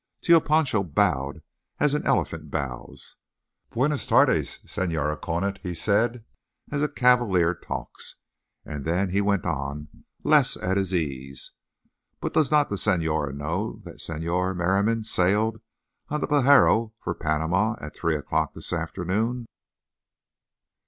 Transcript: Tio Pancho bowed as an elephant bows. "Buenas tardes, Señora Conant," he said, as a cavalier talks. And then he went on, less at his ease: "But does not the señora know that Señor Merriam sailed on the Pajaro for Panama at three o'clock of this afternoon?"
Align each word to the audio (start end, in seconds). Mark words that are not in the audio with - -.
Tio 0.23 0.39
Pancho 0.39 0.81
bowed 0.81 1.43
as 1.79 1.93
an 1.93 2.03
elephant 2.07 2.49
bows. 2.49 3.17
"Buenas 3.69 4.07
tardes, 4.07 4.57
Señora 4.65 5.21
Conant," 5.21 5.59
he 5.59 5.75
said, 5.75 6.25
as 6.71 6.81
a 6.81 6.87
cavalier 6.89 7.53
talks. 7.53 8.15
And 8.65 8.83
then 8.83 9.09
he 9.11 9.21
went 9.21 9.45
on, 9.45 9.89
less 10.23 10.57
at 10.57 10.75
his 10.75 10.91
ease: 10.91 11.51
"But 12.19 12.33
does 12.33 12.49
not 12.49 12.69
the 12.71 12.77
señora 12.77 13.35
know 13.37 13.79
that 13.83 13.97
Señor 13.97 14.55
Merriam 14.57 15.03
sailed 15.03 15.61
on 16.09 16.19
the 16.21 16.27
Pajaro 16.27 16.93
for 16.99 17.13
Panama 17.13 17.75
at 17.79 17.95
three 17.95 18.15
o'clock 18.15 18.49
of 18.49 18.53
this 18.55 18.73
afternoon?" 18.73 19.45